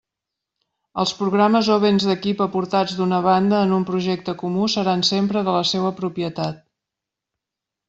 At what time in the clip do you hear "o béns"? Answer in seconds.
1.75-2.07